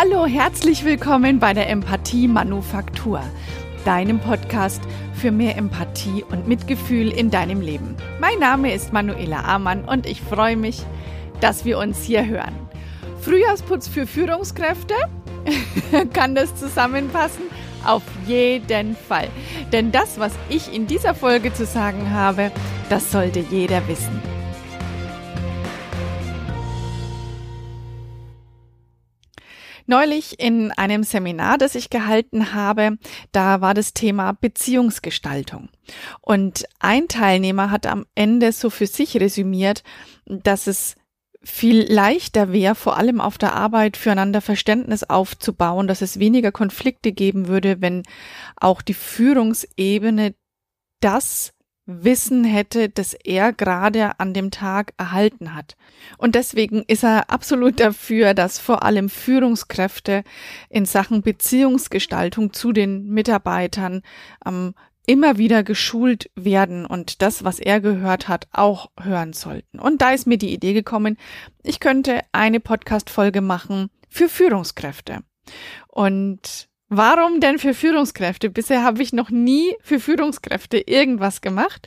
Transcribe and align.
Hallo, 0.00 0.26
herzlich 0.26 0.84
willkommen 0.84 1.40
bei 1.40 1.54
der 1.54 1.68
Empathie 1.68 2.28
Manufaktur, 2.28 3.20
deinem 3.84 4.20
Podcast 4.20 4.80
für 5.12 5.32
mehr 5.32 5.56
Empathie 5.56 6.22
und 6.22 6.46
Mitgefühl 6.46 7.10
in 7.10 7.32
deinem 7.32 7.60
Leben. 7.60 7.96
Mein 8.20 8.38
Name 8.38 8.72
ist 8.72 8.92
Manuela 8.92 9.42
Amann 9.42 9.86
und 9.86 10.06
ich 10.06 10.20
freue 10.22 10.56
mich, 10.56 10.84
dass 11.40 11.64
wir 11.64 11.78
uns 11.78 12.00
hier 12.04 12.24
hören. 12.24 12.54
Frühjahrsputz 13.22 13.88
für 13.88 14.06
Führungskräfte? 14.06 14.94
Kann 16.12 16.36
das 16.36 16.54
zusammenpassen? 16.54 17.46
Auf 17.84 18.04
jeden 18.24 18.94
Fall. 18.94 19.26
Denn 19.72 19.90
das, 19.90 20.20
was 20.20 20.32
ich 20.48 20.72
in 20.72 20.86
dieser 20.86 21.16
Folge 21.16 21.52
zu 21.52 21.66
sagen 21.66 22.12
habe, 22.12 22.52
das 22.88 23.10
sollte 23.10 23.40
jeder 23.40 23.88
wissen. 23.88 24.22
Neulich 29.90 30.38
in 30.38 30.70
einem 30.72 31.02
Seminar, 31.02 31.56
das 31.56 31.74
ich 31.74 31.88
gehalten 31.88 32.52
habe, 32.52 32.98
da 33.32 33.62
war 33.62 33.72
das 33.72 33.94
Thema 33.94 34.32
Beziehungsgestaltung. 34.32 35.70
Und 36.20 36.66
ein 36.78 37.08
Teilnehmer 37.08 37.70
hat 37.70 37.86
am 37.86 38.04
Ende 38.14 38.52
so 38.52 38.68
für 38.68 38.86
sich 38.86 39.18
resümiert, 39.18 39.82
dass 40.26 40.66
es 40.66 40.94
viel 41.42 41.90
leichter 41.90 42.52
wäre, 42.52 42.74
vor 42.74 42.98
allem 42.98 43.18
auf 43.18 43.38
der 43.38 43.54
Arbeit 43.54 43.96
füreinander 43.96 44.42
Verständnis 44.42 45.04
aufzubauen, 45.04 45.88
dass 45.88 46.02
es 46.02 46.18
weniger 46.18 46.52
Konflikte 46.52 47.12
geben 47.12 47.48
würde, 47.48 47.80
wenn 47.80 48.02
auch 48.56 48.82
die 48.82 48.92
Führungsebene 48.92 50.34
das 51.00 51.54
Wissen 51.90 52.44
hätte, 52.44 52.90
das 52.90 53.14
er 53.14 53.54
gerade 53.54 54.20
an 54.20 54.34
dem 54.34 54.50
Tag 54.50 54.92
erhalten 54.98 55.54
hat. 55.54 55.74
Und 56.18 56.34
deswegen 56.34 56.82
ist 56.86 57.02
er 57.02 57.30
absolut 57.30 57.80
dafür, 57.80 58.34
dass 58.34 58.58
vor 58.58 58.82
allem 58.82 59.08
Führungskräfte 59.08 60.22
in 60.68 60.84
Sachen 60.84 61.22
Beziehungsgestaltung 61.22 62.52
zu 62.52 62.72
den 62.72 63.08
Mitarbeitern 63.08 64.02
ähm, 64.44 64.74
immer 65.06 65.38
wieder 65.38 65.62
geschult 65.62 66.30
werden 66.34 66.84
und 66.84 67.22
das, 67.22 67.42
was 67.42 67.58
er 67.58 67.80
gehört 67.80 68.28
hat, 68.28 68.48
auch 68.52 68.90
hören 69.00 69.32
sollten. 69.32 69.78
Und 69.78 70.02
da 70.02 70.10
ist 70.10 70.26
mir 70.26 70.36
die 70.36 70.52
Idee 70.52 70.74
gekommen, 70.74 71.16
ich 71.62 71.80
könnte 71.80 72.20
eine 72.32 72.60
Podcast-Folge 72.60 73.40
machen 73.40 73.88
für 74.10 74.28
Führungskräfte. 74.28 75.20
Und 75.86 76.68
Warum 76.88 77.40
denn 77.40 77.58
für 77.58 77.74
Führungskräfte? 77.74 78.48
Bisher 78.48 78.82
habe 78.82 79.02
ich 79.02 79.12
noch 79.12 79.30
nie 79.30 79.76
für 79.82 80.00
Führungskräfte 80.00 80.78
irgendwas 80.78 81.40
gemacht. 81.40 81.86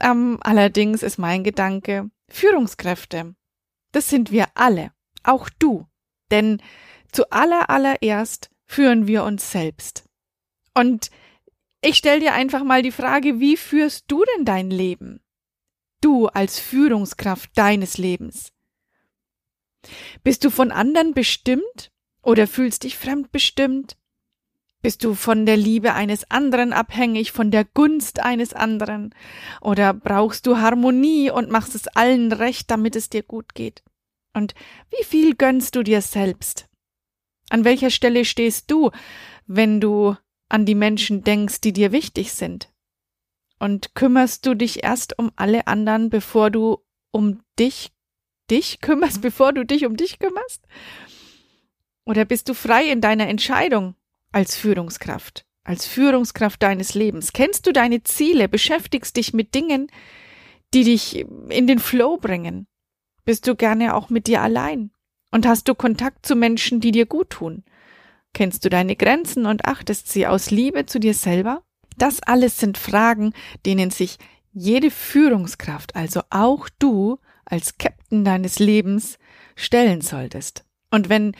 Ähm, 0.00 0.38
allerdings 0.42 1.02
ist 1.02 1.18
mein 1.18 1.42
Gedanke, 1.42 2.10
Führungskräfte, 2.28 3.34
das 3.92 4.10
sind 4.10 4.30
wir 4.30 4.46
alle, 4.54 4.92
auch 5.22 5.48
du. 5.58 5.86
Denn 6.30 6.60
zu 7.12 7.30
aller 7.30 7.70
allererst 7.70 8.50
führen 8.66 9.06
wir 9.06 9.24
uns 9.24 9.50
selbst. 9.50 10.04
Und 10.74 11.10
ich 11.80 11.96
stelle 11.96 12.20
dir 12.20 12.34
einfach 12.34 12.62
mal 12.62 12.82
die 12.82 12.92
Frage, 12.92 13.40
wie 13.40 13.56
führst 13.56 14.04
du 14.08 14.22
denn 14.36 14.44
dein 14.44 14.70
Leben? 14.70 15.20
Du 16.02 16.26
als 16.26 16.58
Führungskraft 16.58 17.56
deines 17.56 17.96
Lebens. 17.96 18.52
Bist 20.22 20.44
du 20.44 20.50
von 20.50 20.72
anderen 20.72 21.14
bestimmt 21.14 21.90
oder 22.22 22.46
fühlst 22.46 22.82
dich 22.82 22.98
fremdbestimmt? 22.98 23.96
Bist 24.86 25.02
du 25.02 25.14
von 25.14 25.46
der 25.46 25.56
Liebe 25.56 25.94
eines 25.94 26.30
anderen 26.30 26.72
abhängig, 26.72 27.32
von 27.32 27.50
der 27.50 27.64
Gunst 27.64 28.20
eines 28.20 28.52
anderen? 28.52 29.12
Oder 29.60 29.92
brauchst 29.92 30.46
du 30.46 30.58
Harmonie 30.58 31.28
und 31.28 31.50
machst 31.50 31.74
es 31.74 31.88
allen 31.88 32.30
recht, 32.30 32.70
damit 32.70 32.94
es 32.94 33.10
dir 33.10 33.24
gut 33.24 33.56
geht? 33.56 33.82
Und 34.32 34.54
wie 34.90 35.02
viel 35.02 35.34
gönnst 35.34 35.74
du 35.74 35.82
dir 35.82 36.02
selbst? 36.02 36.68
An 37.50 37.64
welcher 37.64 37.90
Stelle 37.90 38.24
stehst 38.24 38.70
du, 38.70 38.92
wenn 39.48 39.80
du 39.80 40.14
an 40.48 40.66
die 40.66 40.76
Menschen 40.76 41.24
denkst, 41.24 41.62
die 41.62 41.72
dir 41.72 41.90
wichtig 41.90 42.32
sind? 42.32 42.72
Und 43.58 43.96
kümmerst 43.96 44.46
du 44.46 44.54
dich 44.54 44.84
erst 44.84 45.18
um 45.18 45.32
alle 45.34 45.66
anderen, 45.66 46.10
bevor 46.10 46.52
du 46.52 46.78
um 47.10 47.40
dich, 47.58 47.90
dich 48.52 48.80
kümmerst, 48.80 49.20
bevor 49.20 49.52
du 49.52 49.66
dich 49.66 49.84
um 49.84 49.96
dich 49.96 50.20
kümmerst? 50.20 50.64
Oder 52.04 52.24
bist 52.24 52.48
du 52.48 52.54
frei 52.54 52.88
in 52.88 53.00
deiner 53.00 53.26
Entscheidung? 53.26 53.96
Als 54.36 54.54
Führungskraft, 54.54 55.46
als 55.64 55.86
Führungskraft 55.86 56.62
deines 56.62 56.92
Lebens? 56.92 57.32
Kennst 57.32 57.66
du 57.66 57.72
deine 57.72 58.02
Ziele? 58.02 58.50
Beschäftigst 58.50 59.16
dich 59.16 59.32
mit 59.32 59.54
Dingen, 59.54 59.86
die 60.74 60.84
dich 60.84 61.24
in 61.48 61.66
den 61.66 61.78
Flow 61.78 62.18
bringen? 62.18 62.66
Bist 63.24 63.48
du 63.48 63.56
gerne 63.56 63.94
auch 63.94 64.10
mit 64.10 64.26
dir 64.26 64.42
allein? 64.42 64.90
Und 65.30 65.46
hast 65.46 65.68
du 65.68 65.74
Kontakt 65.74 66.26
zu 66.26 66.36
Menschen, 66.36 66.80
die 66.80 66.92
dir 66.92 67.06
gut 67.06 67.30
tun? 67.30 67.64
Kennst 68.34 68.62
du 68.66 68.68
deine 68.68 68.94
Grenzen 68.94 69.46
und 69.46 69.64
achtest 69.64 70.12
sie 70.12 70.26
aus 70.26 70.50
Liebe 70.50 70.84
zu 70.84 71.00
dir 71.00 71.14
selber? 71.14 71.62
Das 71.96 72.22
alles 72.22 72.58
sind 72.58 72.76
Fragen, 72.76 73.32
denen 73.64 73.88
sich 73.88 74.18
jede 74.52 74.90
Führungskraft, 74.90 75.96
also 75.96 76.20
auch 76.28 76.68
du 76.78 77.18
als 77.46 77.78
Captain 77.78 78.22
deines 78.22 78.58
Lebens, 78.58 79.18
stellen 79.54 80.02
solltest. 80.02 80.66
Und 80.90 81.08
wenn 81.08 81.34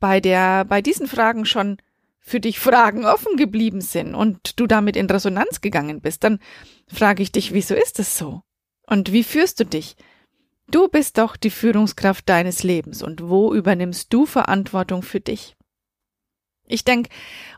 bei 0.00 0.20
der, 0.20 0.64
bei 0.64 0.80
diesen 0.80 1.08
Fragen 1.08 1.44
schon 1.44 1.76
für 2.20 2.40
dich 2.40 2.58
Fragen 2.58 3.04
offen 3.04 3.36
geblieben 3.36 3.80
sind 3.80 4.14
und 4.14 4.58
du 4.60 4.66
damit 4.66 4.96
in 4.96 5.08
Resonanz 5.08 5.60
gegangen 5.60 6.00
bist, 6.00 6.24
dann 6.24 6.40
frage 6.86 7.22
ich 7.22 7.32
dich, 7.32 7.52
wieso 7.52 7.74
ist 7.74 7.98
es 7.98 8.18
so? 8.18 8.42
Und 8.86 9.12
wie 9.12 9.24
führst 9.24 9.60
du 9.60 9.64
dich? 9.64 9.96
Du 10.70 10.88
bist 10.88 11.16
doch 11.18 11.36
die 11.36 11.50
Führungskraft 11.50 12.28
deines 12.28 12.62
Lebens 12.62 13.02
und 13.02 13.28
wo 13.28 13.54
übernimmst 13.54 14.12
du 14.12 14.26
Verantwortung 14.26 15.02
für 15.02 15.20
dich? 15.20 15.56
Ich 16.66 16.84
denke, 16.84 17.08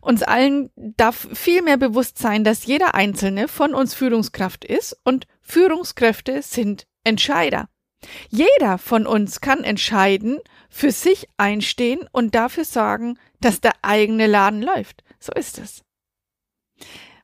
uns 0.00 0.22
allen 0.22 0.71
darf 0.77 1.27
viel 1.32 1.62
mehr 1.62 1.77
bewusst 1.77 2.19
sein, 2.19 2.44
dass 2.44 2.66
jeder 2.66 2.94
Einzelne 2.94 3.48
von 3.48 3.75
uns 3.75 3.94
Führungskraft 3.94 4.65
ist 4.65 4.97
und 5.04 5.27
Führungskräfte 5.42 6.42
sind 6.42 6.87
Entscheider. 7.03 7.69
Jeder 8.28 8.78
von 8.78 9.06
uns 9.06 9.41
kann 9.41 9.65
entscheiden, 9.65 10.38
für 10.71 10.92
sich 10.92 11.28
einstehen 11.37 12.09
und 12.12 12.34
dafür 12.34 12.65
sorgen, 12.65 13.19
dass 13.41 13.61
der 13.61 13.73
eigene 13.83 14.27
Laden 14.27 14.62
läuft. 14.62 15.03
So 15.19 15.33
ist 15.33 15.59
es. 15.59 15.83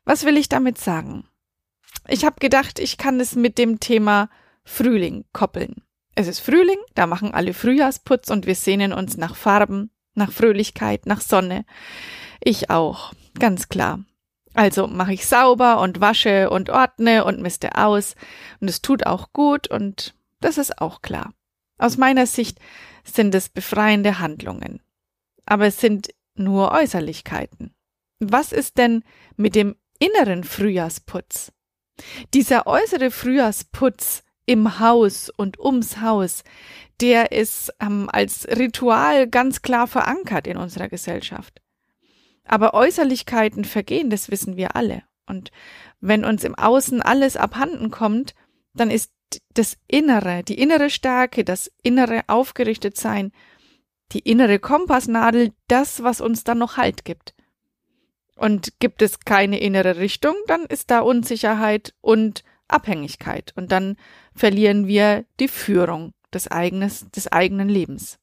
Was 0.05 0.23
will 0.23 0.37
ich 0.37 0.49
damit 0.49 0.77
sagen? 0.77 1.27
Ich 2.07 2.25
habe 2.25 2.39
gedacht, 2.39 2.79
ich 2.79 2.97
kann 2.97 3.19
es 3.19 3.35
mit 3.35 3.57
dem 3.57 3.79
Thema 3.79 4.29
Frühling 4.63 5.25
koppeln. 5.33 5.83
Es 6.15 6.27
ist 6.27 6.39
Frühling, 6.39 6.79
da 6.95 7.05
machen 7.05 7.33
alle 7.33 7.53
Frühjahrsputz 7.53 8.29
und 8.29 8.45
wir 8.45 8.55
sehnen 8.55 8.93
uns 8.93 9.17
nach 9.17 9.35
Farben, 9.35 9.91
nach 10.15 10.31
Fröhlichkeit, 10.31 11.05
nach 11.05 11.21
Sonne. 11.21 11.65
Ich 12.43 12.69
auch, 12.69 13.13
ganz 13.37 13.69
klar. 13.69 14.03
Also 14.53 14.87
mache 14.87 15.13
ich 15.13 15.27
sauber 15.27 15.79
und 15.79 16.01
wasche 16.01 16.49
und 16.49 16.71
ordne 16.71 17.25
und 17.25 17.41
miste 17.41 17.75
aus 17.75 18.15
und 18.59 18.67
es 18.69 18.81
tut 18.81 19.05
auch 19.05 19.31
gut 19.31 19.67
und 19.67 20.15
das 20.39 20.57
ist 20.57 20.81
auch 20.81 21.01
klar. 21.01 21.33
Aus 21.77 21.97
meiner 21.97 22.25
Sicht 22.25 22.59
sind 23.03 23.35
es 23.35 23.49
befreiende 23.49 24.19
Handlungen. 24.19 24.81
Aber 25.47 25.65
es 25.65 25.81
sind 25.81 26.09
nur 26.35 26.71
Äußerlichkeiten. 26.71 27.73
Was 28.19 28.51
ist 28.51 28.77
denn 28.77 29.03
mit 29.35 29.55
dem 29.55 29.75
inneren 29.97 30.43
Frühjahrsputz? 30.43 31.51
Dieser 32.35 32.67
äußere 32.67 33.09
Frühjahrsputz 33.09 34.23
im 34.45 34.79
Haus 34.79 35.29
und 35.29 35.59
ums 35.59 35.99
Haus, 35.99 36.43
der 37.01 37.31
ist 37.31 37.73
ähm, 37.79 38.09
als 38.11 38.47
Ritual 38.47 39.27
ganz 39.27 39.61
klar 39.61 39.87
verankert 39.87 40.47
in 40.47 40.57
unserer 40.57 40.89
Gesellschaft. 40.89 41.61
Aber 42.43 42.73
Äußerlichkeiten 42.73 43.65
vergehen, 43.65 44.09
das 44.09 44.29
wissen 44.29 44.57
wir 44.57 44.75
alle. 44.75 45.03
Und 45.25 45.51
wenn 45.99 46.23
uns 46.23 46.43
im 46.43 46.55
Außen 46.55 47.01
alles 47.01 47.35
abhanden 47.35 47.91
kommt, 47.91 48.35
dann 48.73 48.89
ist 48.89 49.11
das 49.53 49.77
Innere, 49.87 50.43
die 50.43 50.59
innere 50.59 50.89
Stärke, 50.89 51.43
das 51.43 51.71
innere 51.83 52.21
Aufgerichtetsein, 52.27 53.31
die 54.11 54.19
innere 54.19 54.59
Kompassnadel, 54.59 55.53
das, 55.67 56.03
was 56.03 56.21
uns 56.21 56.43
dann 56.43 56.59
noch 56.59 56.77
Halt 56.77 57.05
gibt. 57.05 57.33
Und 58.35 58.79
gibt 58.79 59.01
es 59.01 59.19
keine 59.21 59.59
innere 59.59 59.97
Richtung, 59.97 60.35
dann 60.47 60.65
ist 60.65 60.91
da 60.91 60.99
Unsicherheit 60.99 61.93
und 62.01 62.43
Abhängigkeit. 62.67 63.53
Und 63.55 63.71
dann 63.71 63.97
verlieren 64.35 64.87
wir 64.87 65.25
die 65.39 65.47
Führung 65.47 66.13
des, 66.33 66.49
eigenes, 66.49 67.09
des 67.11 67.31
eigenen 67.31 67.69
Lebens. 67.69 68.19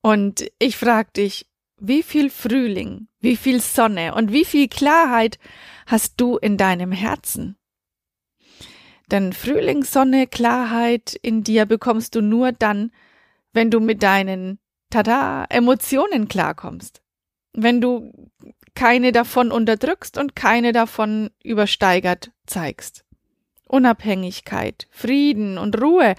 Und 0.00 0.50
ich 0.58 0.76
frage 0.76 1.10
dich, 1.16 1.46
wie 1.78 2.02
viel 2.02 2.30
Frühling, 2.30 3.08
wie 3.20 3.36
viel 3.36 3.60
Sonne 3.60 4.14
und 4.14 4.32
wie 4.32 4.44
viel 4.44 4.68
Klarheit 4.68 5.38
hast 5.86 6.20
du 6.20 6.38
in 6.38 6.56
deinem 6.56 6.92
Herzen? 6.92 7.56
Denn 9.10 9.32
Frühlingssonne, 9.32 10.26
Klarheit 10.26 11.14
in 11.20 11.42
dir 11.42 11.66
bekommst 11.66 12.14
du 12.14 12.22
nur 12.22 12.52
dann, 12.52 12.90
wenn 13.52 13.70
du 13.70 13.80
mit 13.80 14.02
deinen 14.02 14.58
tada 14.94 15.44
Emotionen 15.48 16.28
klarkommst. 16.28 17.02
Wenn 17.52 17.80
du 17.80 18.12
keine 18.74 19.12
davon 19.12 19.50
unterdrückst 19.50 20.18
und 20.18 20.36
keine 20.36 20.72
davon 20.72 21.30
übersteigert 21.42 22.30
zeigst. 22.46 23.04
Unabhängigkeit, 23.68 24.86
Frieden 24.90 25.58
und 25.58 25.80
Ruhe 25.80 26.14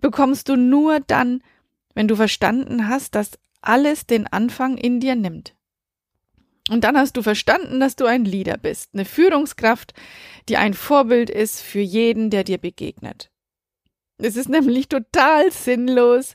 bekommst 0.00 0.48
du 0.48 0.56
nur 0.56 1.00
dann, 1.00 1.42
wenn 1.94 2.08
du 2.08 2.16
verstanden 2.16 2.88
hast, 2.88 3.14
dass 3.14 3.38
alles 3.60 4.06
den 4.06 4.26
Anfang 4.26 4.76
in 4.76 5.00
dir 5.00 5.14
nimmt. 5.14 5.54
Und 6.68 6.82
dann 6.82 6.96
hast 6.96 7.16
du 7.16 7.22
verstanden, 7.22 7.78
dass 7.78 7.94
du 7.94 8.06
ein 8.06 8.24
Leader 8.24 8.56
bist, 8.56 8.90
eine 8.92 9.04
Führungskraft, 9.04 9.94
die 10.48 10.56
ein 10.56 10.74
Vorbild 10.74 11.30
ist 11.30 11.60
für 11.60 11.80
jeden, 11.80 12.30
der 12.30 12.42
dir 12.42 12.58
begegnet. 12.58 13.30
Es 14.18 14.36
ist 14.36 14.48
nämlich 14.48 14.88
total 14.88 15.52
sinnlos, 15.52 16.34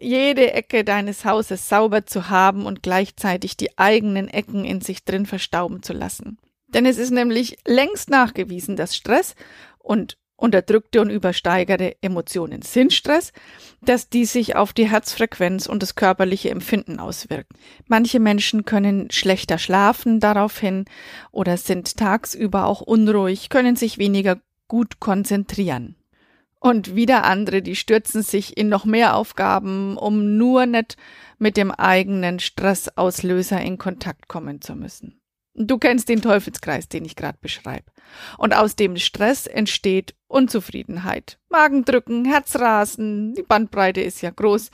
jede 0.00 0.52
Ecke 0.52 0.84
deines 0.84 1.24
Hauses 1.24 1.68
sauber 1.68 2.06
zu 2.06 2.28
haben 2.28 2.66
und 2.66 2.82
gleichzeitig 2.82 3.56
die 3.56 3.78
eigenen 3.78 4.28
Ecken 4.28 4.64
in 4.64 4.80
sich 4.80 5.04
drin 5.04 5.26
verstauben 5.26 5.82
zu 5.82 5.92
lassen. 5.92 6.38
Denn 6.68 6.86
es 6.86 6.98
ist 6.98 7.10
nämlich 7.10 7.58
längst 7.66 8.10
nachgewiesen, 8.10 8.76
dass 8.76 8.96
Stress 8.96 9.34
und 9.78 10.18
unterdrückte 10.36 11.00
und 11.00 11.10
übersteigerte 11.10 11.96
Emotionen 12.02 12.62
sind 12.62 12.92
Stress, 12.92 13.32
dass 13.80 14.10
die 14.10 14.26
sich 14.26 14.54
auf 14.54 14.72
die 14.72 14.88
Herzfrequenz 14.88 15.66
und 15.66 15.82
das 15.82 15.94
körperliche 15.94 16.50
Empfinden 16.50 16.98
auswirken. 16.98 17.56
Manche 17.86 18.20
Menschen 18.20 18.64
können 18.64 19.10
schlechter 19.10 19.58
schlafen 19.58 20.20
daraufhin 20.20 20.84
oder 21.32 21.56
sind 21.56 21.96
tagsüber 21.96 22.66
auch 22.66 22.82
unruhig, 22.82 23.48
können 23.48 23.76
sich 23.76 23.98
weniger 23.98 24.38
gut 24.68 25.00
konzentrieren. 25.00 25.95
Und 26.66 26.96
wieder 26.96 27.22
andere, 27.22 27.62
die 27.62 27.76
stürzen 27.76 28.22
sich 28.22 28.56
in 28.56 28.68
noch 28.68 28.84
mehr 28.84 29.14
Aufgaben, 29.14 29.96
um 29.96 30.36
nur 30.36 30.66
nicht 30.66 30.96
mit 31.38 31.56
dem 31.56 31.70
eigenen 31.70 32.40
Stressauslöser 32.40 33.60
in 33.60 33.78
Kontakt 33.78 34.26
kommen 34.26 34.60
zu 34.60 34.74
müssen. 34.74 35.20
Du 35.54 35.78
kennst 35.78 36.08
den 36.08 36.22
Teufelskreis, 36.22 36.88
den 36.88 37.04
ich 37.04 37.14
gerade 37.14 37.38
beschreibe. 37.40 37.84
Und 38.36 38.52
aus 38.52 38.74
dem 38.74 38.96
Stress 38.96 39.46
entsteht 39.46 40.16
Unzufriedenheit, 40.26 41.38
Magendrücken, 41.50 42.24
Herzrasen, 42.24 43.34
die 43.34 43.44
Bandbreite 43.44 44.00
ist 44.00 44.20
ja 44.20 44.30
groß. 44.30 44.72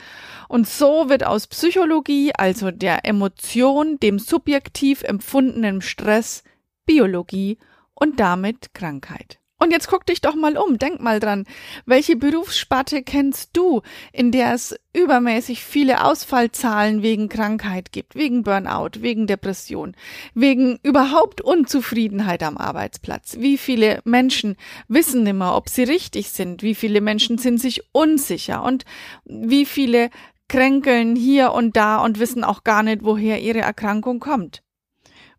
Und 0.48 0.66
so 0.66 1.10
wird 1.10 1.26
aus 1.26 1.46
Psychologie, 1.46 2.32
also 2.34 2.70
der 2.70 3.04
Emotion, 3.04 4.00
dem 4.00 4.18
subjektiv 4.18 5.02
empfundenen 5.02 5.82
Stress, 5.82 6.42
Biologie 6.86 7.58
und 7.92 8.18
damit 8.18 8.72
Krankheit. 8.72 9.41
Und 9.62 9.70
jetzt 9.70 9.86
guck 9.86 10.04
dich 10.06 10.20
doch 10.20 10.34
mal 10.34 10.58
um, 10.58 10.76
denk 10.76 11.00
mal 11.00 11.20
dran, 11.20 11.44
welche 11.86 12.16
Berufssparte 12.16 13.04
kennst 13.04 13.50
du, 13.52 13.82
in 14.12 14.32
der 14.32 14.54
es 14.54 14.74
übermäßig 14.92 15.62
viele 15.62 16.04
Ausfallzahlen 16.04 17.02
wegen 17.02 17.28
Krankheit 17.28 17.92
gibt, 17.92 18.16
wegen 18.16 18.42
Burnout, 18.42 19.02
wegen 19.02 19.28
Depression, 19.28 19.94
wegen 20.34 20.80
überhaupt 20.82 21.40
Unzufriedenheit 21.42 22.42
am 22.42 22.56
Arbeitsplatz? 22.56 23.36
Wie 23.38 23.56
viele 23.56 24.00
Menschen 24.02 24.56
wissen 24.88 25.22
nimmer, 25.22 25.54
ob 25.54 25.68
sie 25.68 25.84
richtig 25.84 26.30
sind? 26.30 26.64
Wie 26.64 26.74
viele 26.74 27.00
Menschen 27.00 27.38
sind 27.38 27.60
sich 27.60 27.82
unsicher? 27.92 28.64
Und 28.64 28.84
wie 29.26 29.64
viele 29.64 30.10
kränkeln 30.48 31.14
hier 31.14 31.52
und 31.52 31.76
da 31.76 31.98
und 31.98 32.18
wissen 32.18 32.42
auch 32.42 32.64
gar 32.64 32.82
nicht, 32.82 33.04
woher 33.04 33.40
ihre 33.40 33.60
Erkrankung 33.60 34.18
kommt? 34.18 34.64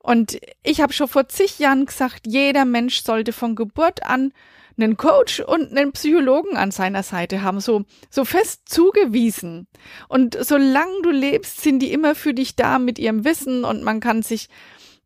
Und 0.04 0.38
ich 0.64 0.82
habe 0.82 0.92
schon 0.94 1.08
vor 1.08 1.30
zig 1.30 1.60
Jahren 1.60 1.86
gesagt, 1.86 2.28
jeder 2.28 2.66
Mensch 2.66 3.02
sollte 3.04 3.32
von 3.32 3.56
Geburt 3.56 4.06
an 4.06 4.34
einen 4.78 4.98
Coach 4.98 5.40
und 5.40 5.72
einen 5.72 5.94
Psychologen 5.94 6.58
an 6.58 6.72
seiner 6.72 7.04
Seite 7.04 7.42
haben, 7.42 7.62
so, 7.62 7.86
so 8.10 8.26
fest 8.26 8.64
zugewiesen. 8.66 9.68
Und 10.10 10.38
solange 10.40 11.02
du 11.04 11.10
lebst, 11.10 11.62
sind 11.62 11.80
die 11.80 11.94
immer 11.94 12.16
für 12.16 12.34
dich 12.34 12.56
da 12.56 12.80
mit 12.80 13.00
ihrem 13.00 13.24
Wissen 13.24 13.64
und 13.64 13.84
man 13.84 14.02
kann 14.02 14.24
sich 14.24 14.50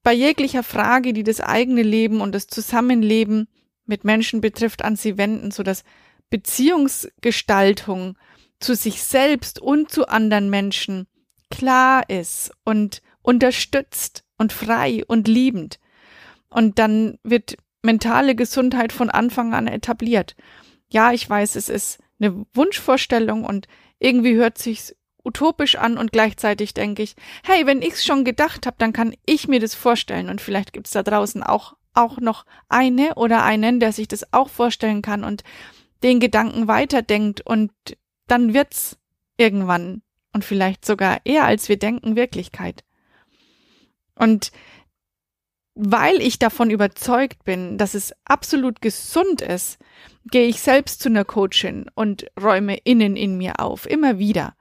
bei 0.02 0.14
jeglicher 0.14 0.64
Frage, 0.64 1.14
die 1.14 1.24
das 1.24 1.42
eigene 1.42 1.84
Leben 1.84 2.20
und 2.20 2.34
das 2.34 2.48
Zusammenleben 2.48 3.48
mit 3.86 4.04
Menschen 4.04 4.42
betrifft, 4.42 4.84
an 4.84 4.96
sie 4.96 5.18
wenden, 5.18 5.52
so 5.52 5.62
dass 5.62 5.84
Beziehungsgestaltung 6.32 8.18
zu 8.60 8.74
sich 8.74 9.04
selbst 9.04 9.60
und 9.60 9.92
zu 9.92 10.08
anderen 10.08 10.50
Menschen 10.50 11.08
klar 11.52 12.10
ist 12.10 12.52
und 12.64 13.02
unterstützt 13.22 14.24
und 14.38 14.54
frei 14.54 15.04
und 15.07 15.28
liebend. 15.28 15.80
Und 16.50 16.80
dann 16.80 17.18
wird 17.24 17.57
mentale 17.81 18.36
Gesundheit 18.36 18.94
von 18.94 19.10
Anfang 19.10 19.54
an 19.54 19.68
etabliert. 19.68 20.36
Ja, 20.89 21.12
ich 21.12 21.30
weiß, 21.30 21.56
es 21.56 21.69
ist 21.69 22.00
eine 22.19 22.45
Wunschvorstellung 22.54 23.44
und 23.44 23.68
irgendwie 24.00 24.36
hört 24.36 24.57
sich's 24.57 24.95
utopisch 25.24 25.75
an 25.75 25.98
und 25.98 26.12
gleichzeitig 26.12 26.74
denke 26.74 27.04
ich, 27.04 27.16
hey, 27.44 27.66
wenn 27.66 27.81
ich's 27.81 28.06
schon 28.06 28.24
gedacht 28.24 28.66
habe, 28.66 28.78
dann 28.80 28.94
kann 28.94 29.13
ich 29.25 29.48
mir 29.48 29.60
das 29.60 29.75
vorstellen 29.75 30.30
und 30.30 30.39
vielleicht 30.39 30.74
gibt's 30.74 30.92
da 30.92 31.04
draußen 31.04 31.44
auch 31.44 31.75
auch 31.98 32.19
noch 32.19 32.45
eine 32.69 33.16
oder 33.16 33.44
einen, 33.44 33.80
der 33.80 33.92
sich 33.92 34.07
das 34.07 34.31
auch 34.31 34.50
vorstellen 34.50 35.01
kann 35.01 35.24
und 35.24 35.44
den 36.04 36.19
Gedanken 36.19 36.68
weiterdenkt 36.68 37.42
und 37.42 37.72
dann 38.28 38.54
wird's 38.54 38.98
irgendwann 39.36 40.04
und 40.31 40.45
vielleicht 40.45 40.86
sogar 40.86 41.19
eher 41.25 41.45
als 41.45 41.68
wir 41.69 41.78
denken 41.78 42.16
Wirklichkeit. 42.16 42.84
Und 44.18 44.52
weil 45.75 46.22
ich 46.22 46.40
davon 46.40 46.72
überzeugt 46.72 47.44
bin, 47.44 47.78
dass 47.78 47.94
es 47.94 48.14
absolut 48.25 48.81
gesund 48.81 49.42
ist, 49.42 49.78
gehe 50.25 50.48
ich 50.48 50.60
selbst 50.60 51.02
zu 51.02 51.10
einer 51.10 51.24
Coachin 51.24 51.86
und 51.94 52.25
räume 52.42 52.78
innen 52.84 53.16
in 53.16 53.38
mir 53.38 53.60
auf, 53.60 53.88
immer 53.88 54.18
wieder. 54.18 54.56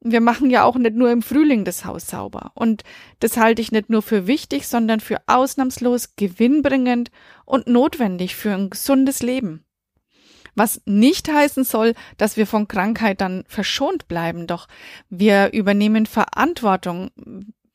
Wir 0.00 0.20
machen 0.20 0.50
ja 0.50 0.64
auch 0.64 0.76
nicht 0.76 0.94
nur 0.94 1.10
im 1.10 1.22
Frühling 1.22 1.64
das 1.64 1.84
Haus 1.84 2.06
sauber. 2.06 2.52
Und 2.54 2.82
das 3.20 3.36
halte 3.36 3.62
ich 3.62 3.72
nicht 3.72 3.90
nur 3.90 4.02
für 4.02 4.26
wichtig, 4.26 4.66
sondern 4.66 5.00
für 5.00 5.18
ausnahmslos 5.26 6.14
gewinnbringend 6.16 7.10
und 7.44 7.66
notwendig 7.66 8.36
für 8.36 8.52
ein 8.52 8.70
gesundes 8.70 9.22
Leben. 9.22 9.64
Was 10.54 10.82
nicht 10.86 11.28
heißen 11.28 11.62
soll, 11.62 11.94
dass 12.16 12.36
wir 12.36 12.46
von 12.46 12.66
Krankheit 12.66 13.20
dann 13.20 13.44
verschont 13.46 14.08
bleiben, 14.08 14.48
doch 14.48 14.66
wir 15.08 15.52
übernehmen 15.52 16.04
Verantwortung, 16.04 17.10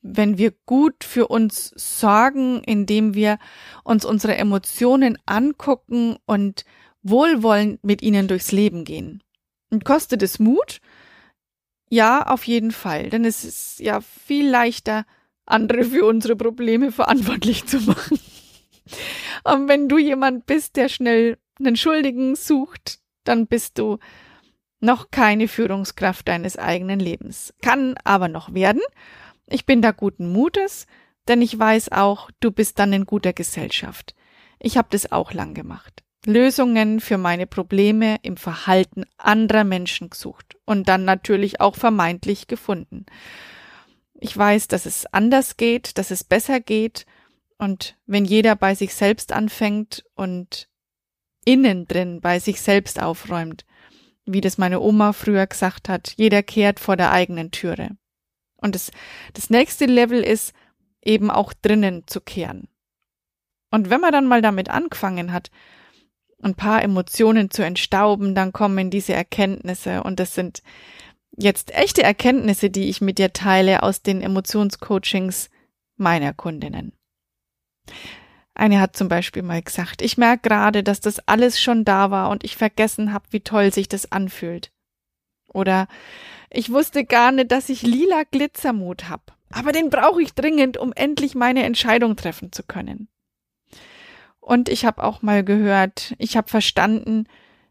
wenn 0.03 0.37
wir 0.37 0.51
gut 0.65 1.03
für 1.03 1.29
uns 1.29 1.71
sorgen, 1.75 2.61
indem 2.63 3.15
wir 3.15 3.39
uns 3.83 4.05
unsere 4.05 4.35
Emotionen 4.35 5.17
angucken 5.25 6.17
und 6.25 6.65
wohlwollend 7.01 7.83
mit 7.83 8.01
ihnen 8.01 8.27
durchs 8.27 8.51
Leben 8.51 8.83
gehen. 8.83 9.23
Und 9.71 9.85
kostet 9.85 10.21
es 10.21 10.39
Mut? 10.39 10.81
Ja, 11.89 12.23
auf 12.23 12.45
jeden 12.45 12.71
Fall, 12.71 13.09
denn 13.09 13.23
es 13.23 13.43
ist 13.45 13.79
ja 13.79 14.01
viel 14.01 14.49
leichter, 14.49 15.05
andere 15.45 15.83
für 15.85 16.05
unsere 16.05 16.35
Probleme 16.35 16.91
verantwortlich 16.91 17.65
zu 17.65 17.79
machen. 17.79 18.19
Und 19.43 19.67
wenn 19.67 19.87
du 19.87 19.97
jemand 19.97 20.45
bist, 20.45 20.75
der 20.75 20.89
schnell 20.89 21.37
einen 21.59 21.75
Schuldigen 21.75 22.35
sucht, 22.35 22.99
dann 23.23 23.47
bist 23.47 23.77
du 23.77 23.99
noch 24.79 25.11
keine 25.11 25.47
Führungskraft 25.47 26.27
deines 26.27 26.57
eigenen 26.57 26.99
Lebens. 26.99 27.53
Kann 27.61 27.95
aber 28.03 28.27
noch 28.27 28.53
werden 28.53 28.81
ich 29.47 29.65
bin 29.65 29.81
da 29.81 29.91
guten 29.91 30.31
Mutes, 30.31 30.87
denn 31.27 31.41
ich 31.41 31.57
weiß 31.57 31.91
auch, 31.91 32.29
du 32.39 32.51
bist 32.51 32.79
dann 32.79 32.93
in 32.93 33.05
guter 33.05 33.33
Gesellschaft. 33.33 34.15
Ich 34.59 34.77
habe 34.77 34.87
das 34.91 35.11
auch 35.11 35.33
lang 35.33 35.53
gemacht. 35.53 36.03
Lösungen 36.25 36.99
für 36.99 37.17
meine 37.17 37.47
Probleme 37.47 38.17
im 38.21 38.37
Verhalten 38.37 39.03
anderer 39.17 39.63
Menschen 39.63 40.09
gesucht 40.09 40.57
und 40.65 40.87
dann 40.87 41.03
natürlich 41.03 41.59
auch 41.59 41.75
vermeintlich 41.75 42.47
gefunden. 42.47 43.05
Ich 44.19 44.37
weiß, 44.37 44.69
dass 44.69 44.85
es 44.85 45.05
anders 45.07 45.57
geht, 45.57 45.97
dass 45.97 46.11
es 46.11 46.23
besser 46.23 46.61
geht 46.61 47.05
und 47.57 47.97
wenn 48.05 48.23
jeder 48.23 48.55
bei 48.55 48.73
sich 48.73 48.93
selbst 48.93 49.33
anfängt 49.33 50.05
und 50.15 50.69
innen 51.45 51.87
drin 51.87 52.21
bei 52.21 52.39
sich 52.39 52.61
selbst 52.61 53.01
aufräumt, 53.01 53.65
wie 54.25 54.39
das 54.39 54.57
meine 54.57 54.79
Oma 54.79 55.11
früher 55.11 55.45
gesagt 55.45 55.89
hat, 55.89 56.13
jeder 56.15 56.41
kehrt 56.41 56.79
vor 56.79 56.95
der 56.95 57.11
eigenen 57.11 57.51
Türe. 57.51 57.97
Und 58.63 58.75
das, 58.75 58.91
das 59.33 59.49
nächste 59.49 59.85
Level 59.85 60.21
ist 60.21 60.53
eben 61.03 61.29
auch 61.29 61.53
drinnen 61.53 62.07
zu 62.07 62.21
kehren. 62.21 62.67
Und 63.69 63.89
wenn 63.89 64.01
man 64.01 64.11
dann 64.11 64.27
mal 64.27 64.41
damit 64.41 64.69
angefangen 64.69 65.33
hat, 65.33 65.51
ein 66.41 66.55
paar 66.55 66.81
Emotionen 66.81 67.51
zu 67.51 67.63
entstauben, 67.63 68.35
dann 68.35 68.53
kommen 68.53 68.89
diese 68.89 69.13
Erkenntnisse 69.13 70.03
und 70.03 70.19
das 70.19 70.35
sind 70.35 70.61
jetzt 71.37 71.73
echte 71.73 72.03
Erkenntnisse, 72.03 72.69
die 72.69 72.89
ich 72.89 73.01
mit 73.01 73.17
dir 73.17 73.33
teile 73.33 73.83
aus 73.83 74.01
den 74.01 74.21
Emotionscoachings 74.21 75.49
meiner 75.97 76.33
Kundinnen. 76.33 76.93
Eine 78.55 78.79
hat 78.79 78.95
zum 78.95 79.07
Beispiel 79.07 79.41
mal 79.41 79.61
gesagt, 79.61 80.01
ich 80.01 80.17
merke 80.17 80.47
gerade, 80.47 80.83
dass 80.83 80.99
das 80.99 81.27
alles 81.27 81.59
schon 81.59 81.85
da 81.85 82.11
war 82.11 82.29
und 82.29 82.43
ich 82.43 82.55
vergessen 82.55 83.11
habe, 83.13 83.25
wie 83.31 83.41
toll 83.41 83.73
sich 83.73 83.87
das 83.89 84.11
anfühlt. 84.11 84.71
Oder 85.53 85.87
ich 86.49 86.71
wusste 86.71 87.05
gar 87.05 87.31
nicht, 87.31 87.51
dass 87.51 87.69
ich 87.69 87.81
lila 87.81 88.23
Glitzermut 88.29 89.09
hab. 89.09 89.37
Aber 89.51 89.71
den 89.71 89.89
brauche 89.89 90.21
ich 90.21 90.33
dringend, 90.33 90.77
um 90.77 90.93
endlich 90.93 91.35
meine 91.35 91.63
Entscheidung 91.63 92.15
treffen 92.15 92.51
zu 92.51 92.63
können. 92.63 93.07
Und 94.39 94.67
ich 94.67 94.83
habe 94.83 95.03
auch 95.03 95.21
mal 95.21 95.43
gehört, 95.43 96.15
ich 96.17 96.35
habe 96.35 96.49
verstanden, 96.49 97.27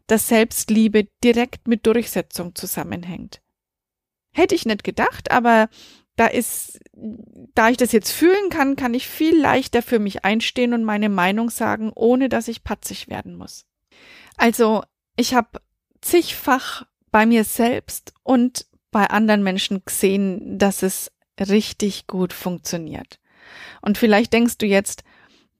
dass 0.07 0.27
Selbstliebe 0.27 1.07
direkt 1.23 1.67
mit 1.67 1.85
Durchsetzung 1.85 2.55
zusammenhängt. 2.55 3.41
Hätte 4.33 4.55
ich 4.55 4.65
nicht 4.65 4.83
gedacht, 4.83 5.31
aber 5.31 5.69
da 6.15 6.27
ist, 6.27 6.79
da 6.93 7.69
ich 7.69 7.77
das 7.77 7.91
jetzt 7.91 8.11
fühlen 8.11 8.49
kann, 8.49 8.75
kann 8.75 8.93
ich 8.93 9.07
viel 9.07 9.39
leichter 9.39 9.81
für 9.81 9.99
mich 9.99 10.25
einstehen 10.25 10.73
und 10.73 10.83
meine 10.83 11.09
Meinung 11.09 11.49
sagen, 11.49 11.91
ohne 11.93 12.29
dass 12.29 12.47
ich 12.47 12.63
patzig 12.63 13.07
werden 13.07 13.35
muss. 13.35 13.65
Also, 14.37 14.83
ich 15.15 15.33
habe 15.33 15.61
zigfach 16.01 16.85
bei 17.13 17.27
mir 17.27 17.43
selbst 17.43 18.11
und 18.23 18.65
bei 18.91 19.05
anderen 19.05 19.43
Menschen 19.43 19.83
gesehen, 19.85 20.57
dass 20.57 20.81
es 20.81 21.11
richtig 21.39 22.07
gut 22.07 22.33
funktioniert. 22.33 23.19
Und 23.81 23.97
vielleicht 23.97 24.33
denkst 24.33 24.57
du 24.57 24.65
jetzt, 24.65 25.03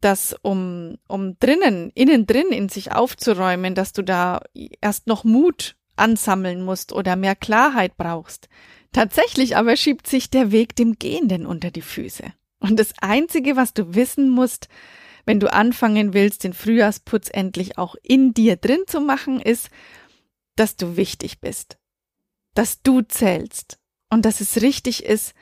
dass 0.01 0.36
um, 0.41 0.98
um 1.07 1.38
drinnen, 1.39 1.91
innen 1.93 2.25
drin 2.25 2.48
in 2.50 2.69
sich 2.69 2.91
aufzuräumen, 2.91 3.75
dass 3.75 3.93
du 3.93 4.01
da 4.01 4.41
erst 4.81 5.05
noch 5.07 5.24
Mut 5.24 5.75
ansammeln 5.95 6.65
musst 6.65 6.91
oder 6.91 7.15
mehr 7.15 7.36
Klarheit 7.36 7.98
brauchst. 7.98 8.50
Tatsächlich 8.91 9.55
aber 9.55 9.77
schiebt 9.77 10.07
sich 10.07 10.31
der 10.31 10.51
Weg 10.51 10.75
dem 10.75 10.98
Gehenden 10.98 11.45
unter 11.45 11.69
die 11.69 11.81
Füße. 11.81 12.24
Und 12.60 12.79
das 12.79 12.93
Einzige, 13.00 13.55
was 13.55 13.75
du 13.75 13.93
wissen 13.93 14.29
musst, 14.29 14.69
wenn 15.25 15.39
du 15.39 15.53
anfangen 15.53 16.13
willst, 16.15 16.43
den 16.43 16.53
Frühjahrsputz 16.53 17.29
endlich 17.31 17.77
auch 17.77 17.95
in 18.01 18.33
dir 18.33 18.55
drin 18.55 18.81
zu 18.88 19.01
machen, 19.01 19.39
ist, 19.39 19.69
dass 20.55 20.75
du 20.75 20.98
wichtig 20.98 21.39
bist, 21.41 21.77
dass 22.53 22.81
du 22.81 23.01
zählst 23.01 23.79
und 24.10 24.25
dass 24.25 24.41
es 24.41 24.62
richtig 24.62 25.03
ist, 25.03 25.33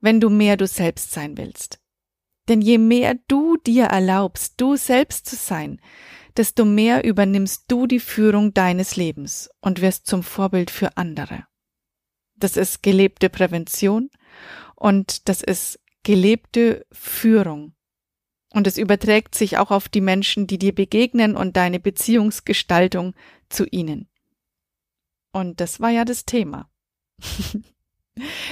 wenn 0.00 0.20
du 0.20 0.30
mehr 0.30 0.56
du 0.56 0.66
selbst 0.66 1.12
sein 1.12 1.36
willst. 1.36 1.80
Denn 2.48 2.60
je 2.60 2.78
mehr 2.78 3.16
du 3.26 3.56
dir 3.56 3.84
erlaubst, 3.84 4.54
du 4.58 4.76
selbst 4.76 5.26
zu 5.26 5.36
sein, 5.36 5.80
desto 6.36 6.64
mehr 6.64 7.04
übernimmst 7.04 7.64
du 7.68 7.86
die 7.86 8.00
Führung 8.00 8.52
deines 8.52 8.96
Lebens 8.96 9.50
und 9.60 9.80
wirst 9.80 10.06
zum 10.06 10.22
Vorbild 10.22 10.70
für 10.70 10.96
andere. 10.96 11.46
Das 12.36 12.56
ist 12.56 12.82
gelebte 12.82 13.30
Prävention 13.30 14.10
und 14.74 15.28
das 15.28 15.42
ist 15.42 15.80
gelebte 16.02 16.84
Führung. 16.92 17.74
Und 18.52 18.66
es 18.66 18.78
überträgt 18.78 19.34
sich 19.34 19.58
auch 19.58 19.70
auf 19.70 19.88
die 19.88 20.00
Menschen, 20.00 20.46
die 20.46 20.58
dir 20.58 20.74
begegnen 20.74 21.36
und 21.36 21.56
deine 21.56 21.80
Beziehungsgestaltung 21.80 23.14
zu 23.48 23.66
ihnen. 23.70 24.08
Und 25.34 25.60
das 25.60 25.80
war 25.80 25.90
ja 25.90 26.04
das 26.04 26.24
Thema. 26.24 26.70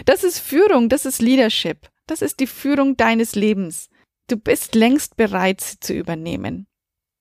Das 0.04 0.24
ist 0.24 0.40
Führung, 0.40 0.88
das 0.88 1.06
ist 1.06 1.22
Leadership, 1.22 1.88
das 2.08 2.20
ist 2.20 2.40
die 2.40 2.48
Führung 2.48 2.96
deines 2.96 3.36
Lebens. 3.36 3.88
Du 4.26 4.36
bist 4.36 4.74
längst 4.74 5.16
bereit, 5.16 5.60
sie 5.60 5.78
zu 5.78 5.94
übernehmen. 5.94 6.66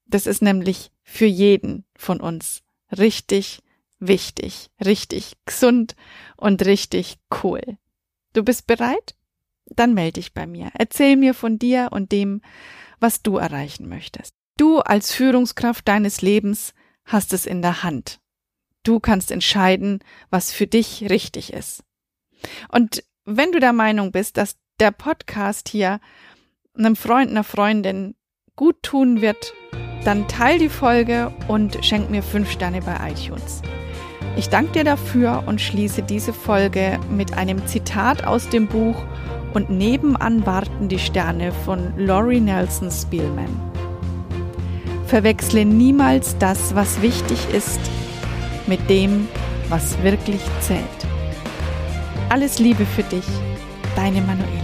Das 0.07 0.25
ist 0.25 0.41
nämlich 0.41 0.89
für 1.03 1.27
jeden 1.27 1.85
von 1.95 2.19
uns 2.19 2.63
richtig 2.97 3.61
wichtig, 3.99 4.71
richtig 4.83 5.37
gesund 5.45 5.95
und 6.35 6.65
richtig 6.65 7.19
cool. 7.43 7.61
Du 8.33 8.43
bist 8.43 8.65
bereit? 8.65 9.15
Dann 9.67 9.93
melde 9.93 10.13
dich 10.13 10.33
bei 10.33 10.47
mir. 10.47 10.71
Erzähl 10.73 11.15
mir 11.15 11.35
von 11.35 11.59
dir 11.59 11.89
und 11.91 12.11
dem, 12.11 12.41
was 12.99 13.21
du 13.21 13.37
erreichen 13.37 13.87
möchtest. 13.87 14.33
Du 14.57 14.79
als 14.79 15.13
Führungskraft 15.13 15.87
deines 15.87 16.23
Lebens 16.23 16.73
hast 17.05 17.33
es 17.33 17.45
in 17.45 17.61
der 17.61 17.83
Hand. 17.83 18.19
Du 18.83 18.99
kannst 18.99 19.31
entscheiden, 19.31 19.99
was 20.29 20.51
für 20.51 20.67
dich 20.67 21.09
richtig 21.09 21.53
ist. 21.53 21.83
Und 22.69 23.03
wenn 23.25 23.51
du 23.51 23.59
der 23.59 23.73
Meinung 23.73 24.11
bist, 24.11 24.37
dass 24.37 24.57
der 24.79 24.91
Podcast 24.91 25.69
hier 25.69 25.99
einem 26.75 26.95
Freund, 26.95 27.29
einer 27.29 27.43
Freundin 27.43 28.15
gut 28.55 28.81
tun 28.81 29.21
wird, 29.21 29.53
dann 30.03 30.27
teil 30.27 30.57
die 30.57 30.69
Folge 30.69 31.31
und 31.47 31.85
schenk 31.85 32.09
mir 32.09 32.23
fünf 32.23 32.49
Sterne 32.49 32.81
bei 32.81 33.11
iTunes. 33.11 33.61
Ich 34.35 34.49
danke 34.49 34.71
dir 34.71 34.83
dafür 34.83 35.43
und 35.45 35.61
schließe 35.61 36.01
diese 36.01 36.33
Folge 36.33 36.99
mit 37.09 37.33
einem 37.33 37.67
Zitat 37.67 38.23
aus 38.23 38.49
dem 38.49 38.67
Buch 38.67 38.95
und 39.53 39.69
nebenan 39.69 40.45
warten 40.45 40.87
die 40.87 40.99
Sterne 40.99 41.51
von 41.51 41.93
Laurie 41.97 42.39
Nelson 42.39 42.89
Spielman. 42.89 43.49
Verwechsle 45.05 45.65
niemals 45.65 46.37
das, 46.37 46.73
was 46.73 47.01
wichtig 47.01 47.49
ist, 47.53 47.81
mit 48.71 48.89
dem, 48.89 49.27
was 49.67 50.01
wirklich 50.01 50.39
zählt. 50.61 50.81
Alles 52.29 52.57
Liebe 52.57 52.85
für 52.85 53.03
dich, 53.03 53.25
deine 53.97 54.21
Manuela. 54.21 54.60